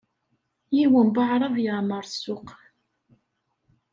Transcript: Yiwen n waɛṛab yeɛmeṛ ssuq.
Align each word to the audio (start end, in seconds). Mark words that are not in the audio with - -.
Yiwen 0.75 1.07
n 1.11 1.13
waɛṛab 1.15 1.55
yeɛmeṛ 1.63 2.03
ssuq. 2.13 2.47